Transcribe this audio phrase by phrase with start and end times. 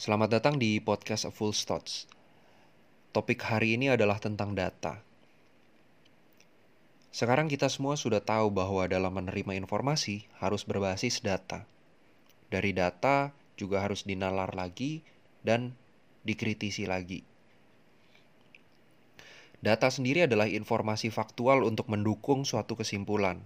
[0.00, 2.08] Selamat datang di podcast A Full Thoughts.
[3.12, 4.96] Topik hari ini adalah tentang data.
[7.12, 11.68] Sekarang kita semua sudah tahu bahwa dalam menerima informasi harus berbasis data.
[12.48, 15.04] Dari data juga harus dinalar lagi
[15.44, 15.76] dan
[16.24, 17.20] dikritisi lagi.
[19.60, 23.36] Data sendiri adalah informasi faktual untuk mendukung suatu kesimpulan.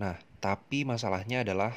[0.00, 1.76] Nah, tapi masalahnya adalah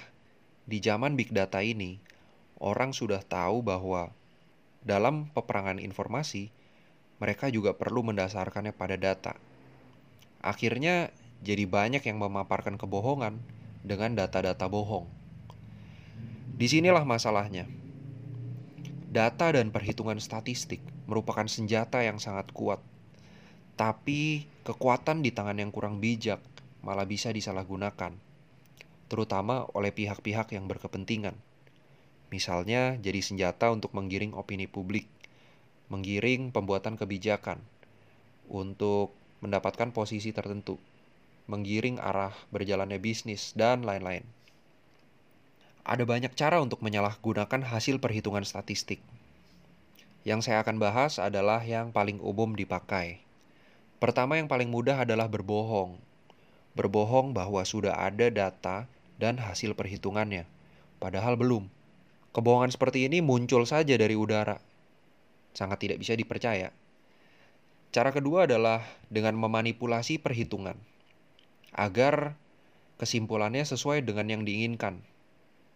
[0.63, 2.15] di zaman big data ini,
[2.57, 4.13] orang sudah tahu bahwa
[4.85, 6.49] dalam peperangan informasi,
[7.17, 9.33] mereka juga perlu mendasarkannya pada data.
[10.41, 11.09] Akhirnya,
[11.41, 13.41] jadi banyak yang memaparkan kebohongan
[13.85, 15.09] dengan data-data bohong.
[16.57, 17.69] Di sinilah masalahnya.
[19.07, 22.83] Data dan perhitungan statistik merupakan senjata yang sangat kuat.
[23.77, 26.41] Tapi kekuatan di tangan yang kurang bijak
[26.81, 28.13] malah bisa disalahgunakan,
[29.05, 31.37] terutama oleh pihak-pihak yang berkepentingan.
[32.27, 35.07] Misalnya jadi senjata untuk menggiring opini publik,
[35.87, 37.63] menggiring pembuatan kebijakan,
[38.51, 40.75] untuk mendapatkan posisi tertentu,
[41.47, 44.27] menggiring arah berjalannya bisnis, dan lain-lain.
[45.87, 48.99] Ada banyak cara untuk menyalahgunakan hasil perhitungan statistik.
[50.27, 53.23] Yang saya akan bahas adalah yang paling umum dipakai.
[54.03, 55.95] Pertama yang paling mudah adalah berbohong.
[56.75, 60.43] Berbohong bahwa sudah ada data dan hasil perhitungannya,
[60.99, 61.71] padahal belum.
[62.37, 64.61] Kebohongan seperti ini muncul saja dari udara.
[65.57, 66.69] Sangat tidak bisa dipercaya.
[67.89, 70.77] Cara kedua adalah dengan memanipulasi perhitungan
[71.73, 72.37] agar
[73.01, 75.01] kesimpulannya sesuai dengan yang diinginkan.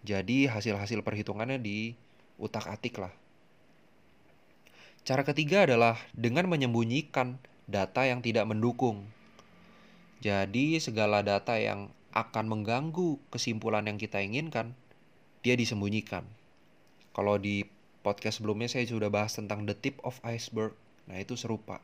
[0.06, 1.98] Jadi hasil-hasil perhitungannya di
[2.38, 3.14] utak-atik lah.
[5.02, 9.10] Cara ketiga adalah dengan menyembunyikan data yang tidak mendukung.
[10.22, 14.78] Jadi, segala data yang akan mengganggu kesimpulan yang kita inginkan,
[15.42, 16.22] dia disembunyikan.
[17.12, 17.68] Kalau di
[18.02, 20.74] podcast sebelumnya saya sudah bahas tentang the tip of iceberg.
[21.06, 21.84] Nah, itu serupa.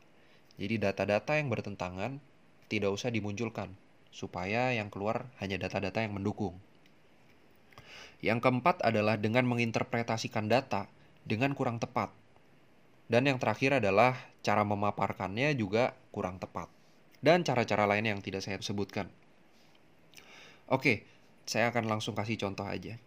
[0.58, 2.18] Jadi data-data yang bertentangan
[2.66, 3.70] tidak usah dimunculkan
[4.10, 6.58] supaya yang keluar hanya data-data yang mendukung.
[8.18, 10.90] Yang keempat adalah dengan menginterpretasikan data
[11.22, 12.10] dengan kurang tepat.
[13.08, 16.66] Dan yang terakhir adalah cara memaparkannya juga kurang tepat.
[17.22, 19.06] Dan cara-cara lain yang tidak saya sebutkan.
[20.68, 21.06] Oke,
[21.48, 23.00] saya akan langsung kasih contoh aja.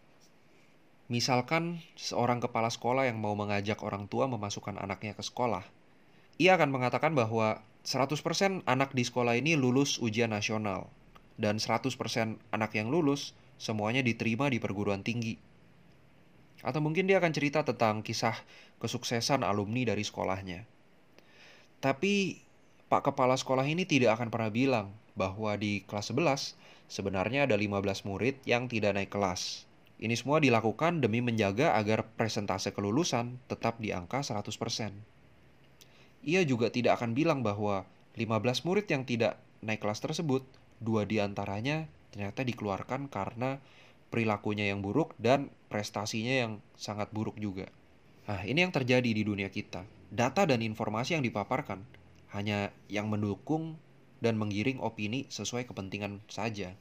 [1.12, 5.68] Misalkan seorang kepala sekolah yang mau mengajak orang tua memasukkan anaknya ke sekolah.
[6.40, 10.88] Ia akan mengatakan bahwa 100% anak di sekolah ini lulus ujian nasional.
[11.36, 11.92] Dan 100%
[12.56, 15.36] anak yang lulus semuanya diterima di perguruan tinggi.
[16.64, 18.40] Atau mungkin dia akan cerita tentang kisah
[18.80, 20.64] kesuksesan alumni dari sekolahnya.
[21.84, 22.40] Tapi
[22.88, 26.56] Pak Kepala Sekolah ini tidak akan pernah bilang bahwa di kelas 11
[26.88, 29.68] sebenarnya ada 15 murid yang tidak naik kelas.
[30.01, 34.50] Ini semua dilakukan demi menjaga agar presentase kelulusan tetap di angka 100%.
[36.25, 37.85] Ia juga tidak akan bilang bahwa
[38.17, 40.41] 15 murid yang tidak naik kelas tersebut,
[40.81, 43.62] dua di antaranya ternyata dikeluarkan karena
[44.09, 47.69] perilakunya yang buruk dan prestasinya yang sangat buruk juga.
[48.25, 49.85] Nah, ini yang terjadi di dunia kita.
[50.12, 51.85] Data dan informasi yang dipaparkan
[52.33, 53.78] hanya yang mendukung
[54.18, 56.73] dan menggiring opini sesuai kepentingan saja.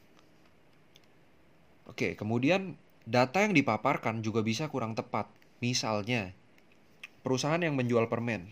[1.87, 5.26] Oke, kemudian data yang dipaparkan juga bisa kurang tepat.
[5.59, 6.31] Misalnya,
[7.26, 8.47] perusahaan yang menjual permen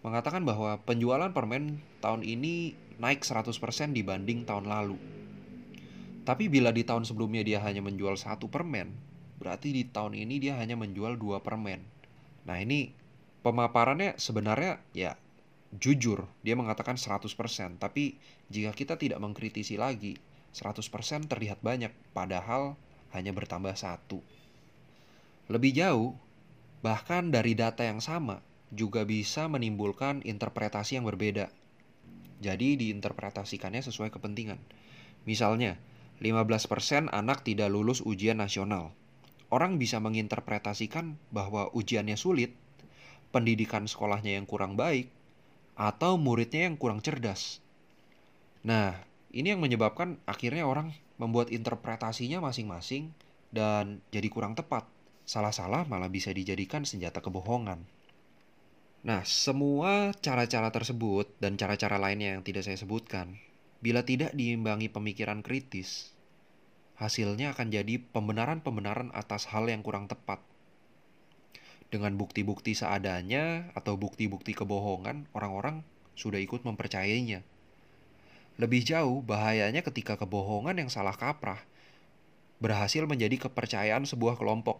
[0.00, 3.52] mengatakan bahwa penjualan permen tahun ini naik 100%
[3.92, 4.96] dibanding tahun lalu.
[6.24, 8.88] Tapi bila di tahun sebelumnya dia hanya menjual satu permen,
[9.36, 11.84] berarti di tahun ini dia hanya menjual dua permen.
[12.48, 12.96] Nah ini
[13.44, 15.20] pemaparannya sebenarnya ya
[15.76, 17.36] jujur, dia mengatakan 100%.
[17.76, 18.16] Tapi
[18.48, 20.16] jika kita tidak mengkritisi lagi,
[20.56, 22.80] 100% terlihat banyak, padahal
[23.14, 24.20] hanya bertambah satu.
[25.48, 26.18] Lebih jauh,
[26.82, 28.42] bahkan dari data yang sama,
[28.74, 31.48] juga bisa menimbulkan interpretasi yang berbeda.
[32.42, 34.58] Jadi diinterpretasikannya sesuai kepentingan.
[35.24, 35.78] Misalnya,
[36.20, 38.92] 15% anak tidak lulus ujian nasional.
[39.48, 42.52] Orang bisa menginterpretasikan bahwa ujiannya sulit,
[43.30, 45.08] pendidikan sekolahnya yang kurang baik,
[45.78, 47.62] atau muridnya yang kurang cerdas.
[48.66, 48.98] Nah,
[49.34, 53.14] ini yang menyebabkan akhirnya orang membuat interpretasinya masing-masing
[53.54, 54.86] dan jadi kurang tepat.
[55.24, 57.80] Salah-salah malah bisa dijadikan senjata kebohongan.
[59.04, 63.36] Nah, semua cara-cara tersebut dan cara-cara lainnya yang tidak saya sebutkan
[63.84, 66.16] Bila tidak diimbangi pemikiran kritis,
[66.96, 70.40] hasilnya akan jadi pembenaran-pembenaran atas hal yang kurang tepat.
[71.92, 75.84] Dengan bukti-bukti seadanya atau bukti-bukti kebohongan, orang-orang
[76.16, 77.44] sudah ikut mempercayainya.
[78.54, 81.58] Lebih jauh, bahayanya ketika kebohongan yang salah kaprah
[82.62, 84.78] berhasil menjadi kepercayaan sebuah kelompok.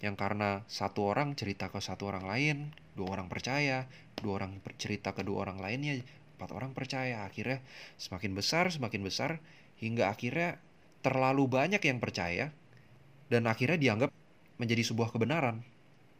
[0.00, 2.56] yang karena satu orang cerita ke satu orang lain,
[2.96, 3.84] dua orang percaya,
[4.16, 6.00] dua orang cerita ke dua orang lainnya,
[6.40, 7.28] empat orang percaya.
[7.28, 7.60] Akhirnya
[8.00, 9.44] semakin besar, semakin besar,
[9.76, 10.56] hingga akhirnya
[11.04, 12.48] terlalu banyak yang percaya,
[13.28, 14.10] dan akhirnya dianggap
[14.56, 15.60] menjadi sebuah kebenaran.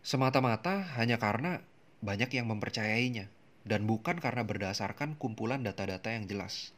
[0.05, 1.65] Semata-mata hanya karena
[2.05, 3.33] banyak yang mempercayainya,
[3.65, 6.73] dan bukan karena berdasarkan kumpulan data-data yang jelas.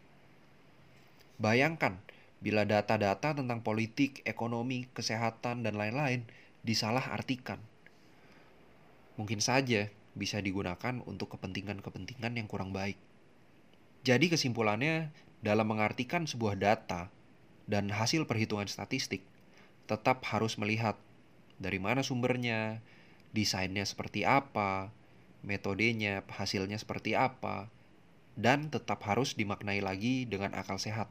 [1.38, 1.98] Bayangkan,
[2.42, 6.26] bila data-data tentang politik, ekonomi, kesehatan, dan lain-lain
[6.66, 7.62] disalah-artikan.
[9.14, 12.98] Mungkin saja bisa digunakan untuk kepentingan-kepentingan yang kurang baik.
[14.02, 17.10] Jadi kesimpulannya, dalam mengartikan sebuah data
[17.70, 19.22] dan hasil perhitungan statistik,
[19.86, 20.98] tetap harus melihat
[21.62, 22.82] dari mana sumbernya,
[23.30, 24.90] desainnya seperti apa,
[25.42, 27.70] metodenya, hasilnya seperti apa,
[28.38, 31.10] dan tetap harus dimaknai lagi dengan akal sehat,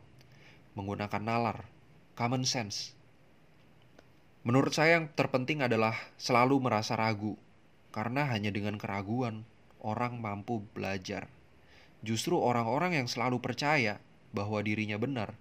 [0.76, 1.68] menggunakan nalar,
[2.16, 2.96] common sense,
[4.42, 7.38] Menurut saya yang terpenting adalah selalu merasa ragu,
[7.94, 9.46] karena hanya dengan keraguan
[9.86, 11.30] orang mampu belajar.
[12.02, 14.02] Justru orang-orang yang selalu percaya
[14.34, 15.38] bahwa dirinya benar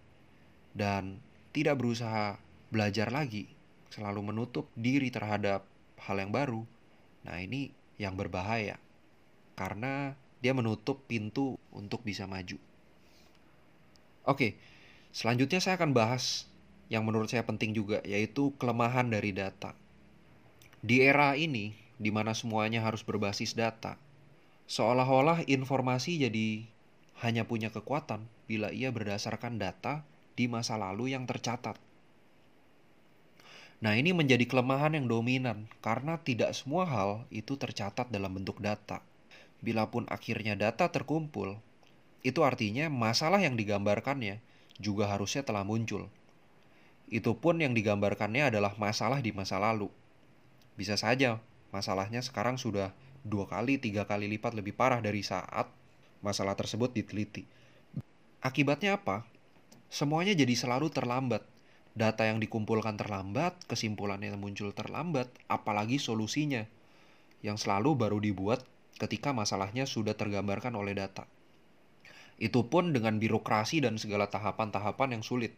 [0.76, 1.24] dan
[1.56, 2.36] tidak berusaha
[2.68, 3.48] belajar lagi,
[3.88, 5.64] selalu menutup diri terhadap
[6.04, 6.68] hal yang baru.
[7.24, 8.80] Nah, ini yang berbahaya
[9.60, 12.56] karena dia menutup pintu untuk bisa maju.
[14.24, 14.56] Oke,
[15.12, 16.48] selanjutnya saya akan bahas
[16.88, 19.76] yang menurut saya penting juga, yaitu kelemahan dari data.
[20.80, 24.00] Di era ini, di mana semuanya harus berbasis data,
[24.64, 26.64] seolah-olah informasi jadi
[27.20, 30.08] hanya punya kekuatan bila ia berdasarkan data
[30.40, 31.76] di masa lalu yang tercatat.
[33.80, 39.00] Nah, ini menjadi kelemahan yang dominan karena tidak semua hal itu tercatat dalam bentuk data.
[39.64, 41.56] Bila pun akhirnya data terkumpul,
[42.20, 44.44] itu artinya masalah yang digambarkannya
[44.76, 46.12] juga harusnya telah muncul.
[47.08, 49.88] Itu pun yang digambarkannya adalah masalah di masa lalu.
[50.76, 51.40] Bisa saja
[51.72, 52.92] masalahnya sekarang sudah
[53.24, 55.68] dua kali, tiga kali lipat lebih parah dari saat
[56.20, 57.48] masalah tersebut diteliti.
[58.44, 59.24] Akibatnya apa?
[59.92, 61.44] Semuanya jadi selalu terlambat.
[61.90, 66.62] Data yang dikumpulkan terlambat, kesimpulannya muncul terlambat, apalagi solusinya
[67.42, 68.62] yang selalu baru dibuat
[69.00, 71.24] ketika masalahnya sudah tergambarkan oleh data.
[72.40, 75.52] Itu pun dengan birokrasi dan segala tahapan-tahapan yang sulit.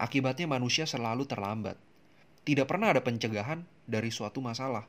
[0.00, 1.76] Akibatnya manusia selalu terlambat.
[2.40, 4.88] Tidak pernah ada pencegahan dari suatu masalah.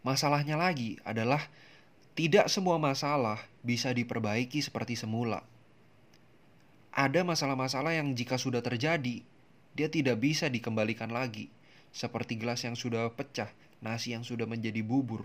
[0.00, 1.52] Masalahnya lagi adalah
[2.16, 5.44] tidak semua masalah bisa diperbaiki seperti semula.
[6.92, 9.24] Ada masalah-masalah yang jika sudah terjadi,
[9.72, 11.48] dia tidak bisa dikembalikan lagi,
[11.88, 13.48] seperti gelas yang sudah pecah,
[13.80, 15.24] nasi yang sudah menjadi bubur.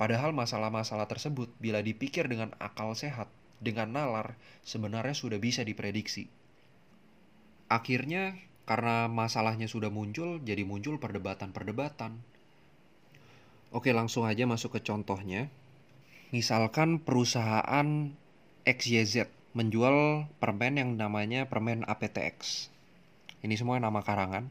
[0.00, 3.28] Padahal masalah-masalah tersebut, bila dipikir dengan akal sehat,
[3.60, 6.32] dengan nalar sebenarnya sudah bisa diprediksi.
[7.68, 12.16] Akhirnya karena masalahnya sudah muncul, jadi muncul perdebatan-perdebatan.
[13.68, 15.52] Oke, langsung aja masuk ke contohnya.
[16.32, 18.16] Misalkan perusahaan
[18.64, 22.68] XYZ menjual permen yang namanya permen APTX.
[23.40, 24.50] Ini semua nama karangan.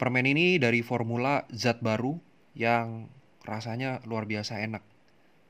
[0.00, 2.16] Permen ini dari formula zat baru
[2.56, 3.12] yang
[3.44, 4.80] rasanya luar biasa enak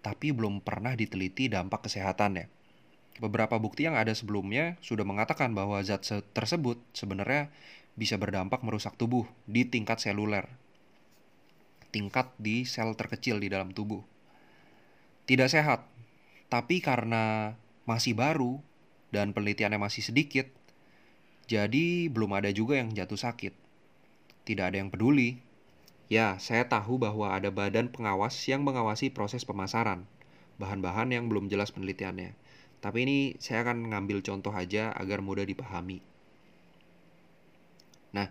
[0.01, 2.49] tapi belum pernah diteliti dampak kesehatannya.
[3.21, 7.53] Beberapa bukti yang ada sebelumnya sudah mengatakan bahwa zat tersebut sebenarnya
[8.01, 10.49] bisa berdampak merusak tubuh di tingkat seluler,
[11.93, 14.01] tingkat di sel terkecil di dalam tubuh.
[15.29, 15.85] Tidak sehat,
[16.49, 17.55] tapi karena
[17.91, 18.63] masih baru
[19.11, 20.47] dan penelitiannya masih sedikit,
[21.51, 23.51] jadi belum ada juga yang jatuh sakit.
[24.47, 25.51] Tidak ada yang peduli
[26.11, 30.11] Ya, saya tahu bahwa ada badan pengawas yang mengawasi proses pemasaran,
[30.59, 32.35] bahan-bahan yang belum jelas penelitiannya.
[32.83, 36.03] Tapi ini saya akan ngambil contoh aja agar mudah dipahami.
[38.11, 38.27] Nah,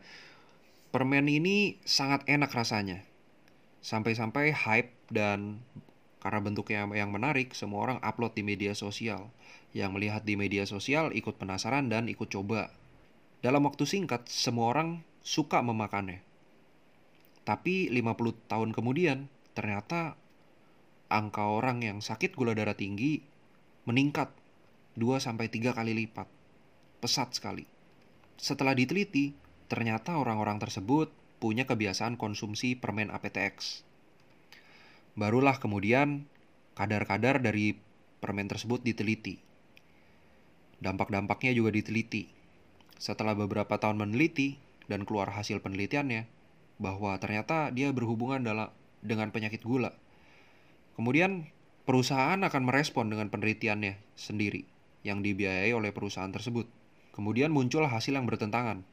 [0.91, 2.99] permen ini sangat enak rasanya.
[3.79, 5.63] Sampai-sampai hype dan
[6.19, 9.31] karena bentuknya yang menarik, semua orang upload di media sosial.
[9.71, 12.75] Yang melihat di media sosial ikut penasaran dan ikut coba.
[13.39, 16.19] Dalam waktu singkat, semua orang suka memakannya.
[17.47, 20.19] Tapi 50 tahun kemudian, ternyata
[21.07, 23.23] angka orang yang sakit gula darah tinggi
[23.87, 24.29] meningkat
[24.99, 26.27] 2-3 kali lipat.
[26.99, 27.63] Pesat sekali.
[28.35, 29.31] Setelah diteliti,
[29.71, 31.09] ternyata orang-orang tersebut
[31.39, 33.87] punya kebiasaan konsumsi permen APTX.
[35.17, 36.29] Barulah kemudian
[36.77, 37.77] kadar-kadar dari
[38.19, 39.39] permen tersebut diteliti.
[40.79, 42.29] Dampak-dampaknya juga diteliti.
[42.99, 44.59] Setelah beberapa tahun meneliti
[44.91, 46.27] dan keluar hasil penelitiannya,
[46.79, 48.71] bahwa ternyata dia berhubungan dalam
[49.03, 49.91] dengan penyakit gula.
[50.95, 51.51] Kemudian
[51.83, 54.63] perusahaan akan merespon dengan penelitiannya sendiri
[55.03, 56.67] yang dibiayai oleh perusahaan tersebut.
[57.15, 58.83] Kemudian muncul hasil yang bertentangan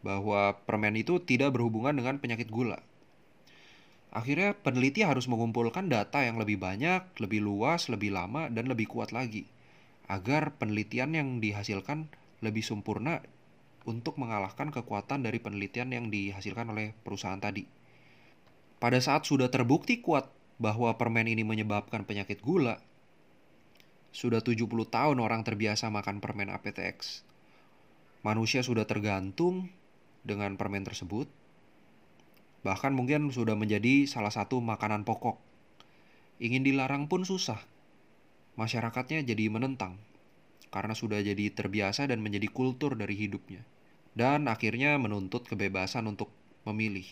[0.00, 2.80] bahwa permen itu tidak berhubungan dengan penyakit gula.
[4.16, 9.12] Akhirnya peneliti harus mengumpulkan data yang lebih banyak, lebih luas, lebih lama, dan lebih kuat
[9.12, 9.44] lagi
[10.08, 12.08] agar penelitian yang dihasilkan
[12.40, 13.20] lebih sempurna
[13.84, 17.68] untuk mengalahkan kekuatan dari penelitian yang dihasilkan oleh perusahaan tadi.
[18.80, 22.80] Pada saat sudah terbukti kuat bahwa permen ini menyebabkan penyakit gula,
[24.16, 27.20] sudah 70 tahun orang terbiasa makan permen APTX.
[28.24, 29.68] Manusia sudah tergantung
[30.24, 31.28] dengan permen tersebut,
[32.66, 35.38] Bahkan mungkin sudah menjadi salah satu makanan pokok.
[36.42, 37.62] Ingin dilarang pun susah.
[38.58, 40.02] Masyarakatnya jadi menentang
[40.74, 43.62] karena sudah jadi terbiasa dan menjadi kultur dari hidupnya.
[44.18, 46.34] Dan akhirnya menuntut kebebasan untuk
[46.66, 47.06] memilih.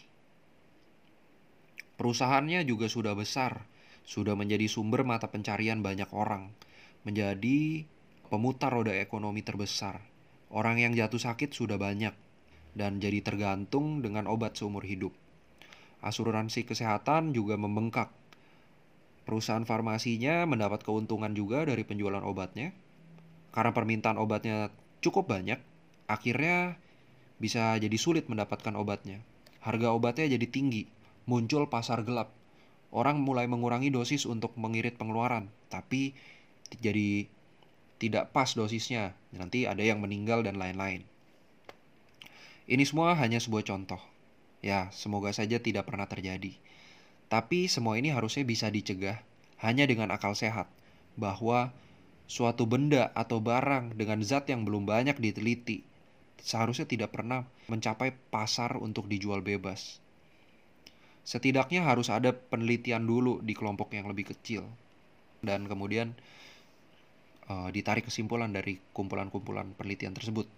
[1.95, 3.63] Perusahaannya juga sudah besar,
[4.03, 6.51] sudah menjadi sumber mata pencarian banyak orang,
[7.07, 7.87] menjadi
[8.27, 10.03] pemutar roda ekonomi terbesar.
[10.51, 12.17] Orang yang jatuh sakit sudah banyak
[12.75, 15.15] dan jadi tergantung dengan obat seumur hidup
[16.05, 18.13] asuransi kesehatan juga membengkak.
[19.25, 22.77] Perusahaan farmasinya mendapat keuntungan juga dari penjualan obatnya.
[23.57, 24.69] Karena permintaan obatnya
[25.01, 25.57] cukup banyak,
[26.05, 26.77] akhirnya
[27.41, 29.25] bisa jadi sulit mendapatkan obatnya.
[29.65, 30.85] Harga obatnya jadi tinggi,
[31.25, 32.37] muncul pasar gelap.
[32.93, 36.15] Orang mulai mengurangi dosis untuk mengirit pengeluaran, tapi
[36.79, 37.27] jadi
[37.97, 39.17] tidak pas dosisnya.
[39.33, 41.09] Nanti ada yang meninggal dan lain-lain.
[42.65, 44.14] Ini semua hanya sebuah contoh.
[44.65, 46.57] Ya, semoga saja tidak pernah terjadi.
[47.29, 49.21] Tapi semua ini harusnya bisa dicegah
[49.61, 50.73] hanya dengan akal sehat,
[51.21, 51.69] bahwa
[52.25, 55.85] suatu benda atau barang dengan zat yang belum banyak diteliti
[56.41, 60.01] seharusnya tidak pernah mencapai pasar untuk dijual bebas.
[61.25, 64.65] Setidaknya harus ada penelitian dulu di kelompok yang lebih kecil,
[65.41, 66.13] dan kemudian
[67.49, 70.49] uh, ditarik kesimpulan dari kumpulan-kumpulan penelitian tersebut.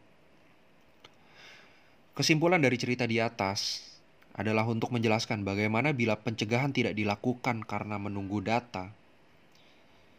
[2.18, 3.94] Kesimpulan dari cerita di atas
[4.36, 8.92] adalah untuk menjelaskan bagaimana bila pencegahan tidak dilakukan karena menunggu data,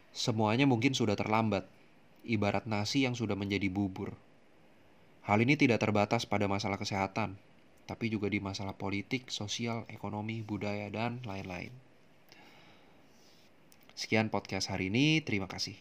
[0.10, 1.70] semuanya mungkin sudah terlambat,
[2.26, 4.18] ibarat nasi yang sudah menjadi bubur.
[5.22, 7.38] Hal ini tidak terbatas pada masalah kesehatan,
[7.86, 11.70] tapi juga di masalah politik, sosial, ekonomi, budaya, dan lain-lain.
[13.94, 15.78] Sekian podcast hari ini, terima kasih.